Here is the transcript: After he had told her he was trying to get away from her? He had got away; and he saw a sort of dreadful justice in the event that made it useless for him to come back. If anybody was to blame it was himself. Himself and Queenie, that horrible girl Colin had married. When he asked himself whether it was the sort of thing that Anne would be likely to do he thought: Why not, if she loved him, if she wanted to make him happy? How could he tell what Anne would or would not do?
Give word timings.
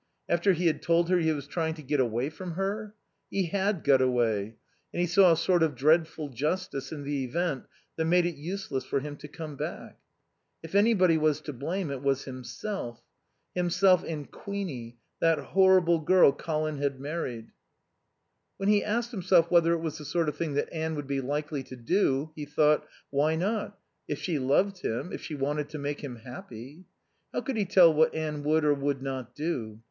After 0.27 0.53
he 0.53 0.65
had 0.65 0.81
told 0.81 1.09
her 1.09 1.19
he 1.19 1.31
was 1.31 1.45
trying 1.45 1.75
to 1.75 1.83
get 1.83 1.99
away 1.99 2.31
from 2.31 2.53
her? 2.53 2.95
He 3.29 3.49
had 3.49 3.83
got 3.83 4.01
away; 4.01 4.55
and 4.91 4.99
he 4.99 5.05
saw 5.05 5.31
a 5.31 5.37
sort 5.37 5.61
of 5.61 5.75
dreadful 5.75 6.29
justice 6.29 6.91
in 6.91 7.03
the 7.03 7.23
event 7.23 7.65
that 7.97 8.05
made 8.05 8.25
it 8.25 8.33
useless 8.33 8.83
for 8.83 8.99
him 8.99 9.15
to 9.17 9.27
come 9.27 9.55
back. 9.55 9.99
If 10.63 10.73
anybody 10.73 11.19
was 11.19 11.39
to 11.41 11.53
blame 11.53 11.91
it 11.91 12.01
was 12.01 12.23
himself. 12.23 13.03
Himself 13.53 14.03
and 14.03 14.31
Queenie, 14.31 14.97
that 15.19 15.37
horrible 15.37 15.99
girl 15.99 16.31
Colin 16.31 16.79
had 16.79 16.99
married. 16.99 17.51
When 18.57 18.69
he 18.69 18.83
asked 18.83 19.11
himself 19.11 19.51
whether 19.51 19.71
it 19.71 19.81
was 19.81 19.99
the 19.99 20.05
sort 20.05 20.27
of 20.29 20.35
thing 20.35 20.55
that 20.55 20.73
Anne 20.73 20.95
would 20.95 21.05
be 21.05 21.21
likely 21.21 21.61
to 21.65 21.75
do 21.75 22.31
he 22.35 22.45
thought: 22.47 22.87
Why 23.11 23.35
not, 23.35 23.77
if 24.07 24.17
she 24.17 24.39
loved 24.39 24.79
him, 24.79 25.13
if 25.13 25.21
she 25.21 25.35
wanted 25.35 25.69
to 25.69 25.77
make 25.77 26.03
him 26.03 26.15
happy? 26.15 26.85
How 27.33 27.41
could 27.41 27.55
he 27.55 27.65
tell 27.65 27.93
what 27.93 28.15
Anne 28.15 28.41
would 28.45 28.65
or 28.65 28.73
would 28.73 29.03
not 29.03 29.35
do? 29.35 29.79